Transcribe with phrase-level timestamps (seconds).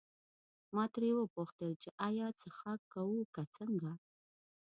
[0.75, 3.91] ما ترې وپوښتل چې ایا څښاک کوو که څنګه.